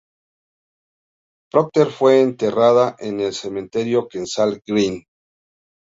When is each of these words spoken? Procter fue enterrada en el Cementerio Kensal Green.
Procter 1.51 1.91
fue 1.91 2.21
enterrada 2.21 2.95
en 2.97 3.19
el 3.19 3.35
Cementerio 3.35 4.07
Kensal 4.07 4.59
Green. 4.65 5.03